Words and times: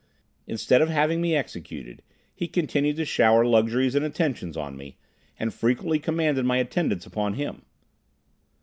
Instead 0.47 0.81
of 0.81 0.89
having 0.89 1.21
me 1.21 1.35
executed, 1.35 2.01
he 2.33 2.47
continued 2.47 2.95
to 2.95 3.05
shower 3.05 3.45
luxuries 3.45 3.93
and 3.93 4.03
attentions 4.03 4.57
on 4.57 4.75
me, 4.75 4.97
and 5.37 5.53
frequently 5.53 5.99
commanded 5.99 6.43
my 6.43 6.57
attendance 6.57 7.05
upon 7.05 7.35
him. 7.35 7.61